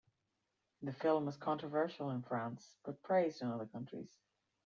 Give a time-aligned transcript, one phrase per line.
[0.81, 4.09] The film was controversial in France but praised in other countries.